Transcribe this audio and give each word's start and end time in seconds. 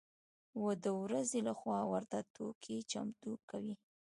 و 0.63 0.63
د 0.83 0.85
ورځې 1.03 1.39
له 1.47 1.53
خوا 1.59 1.79
ورته 1.91 2.17
توکي 2.35 2.77
چمتو 2.91 3.31
کوي. 3.49 3.75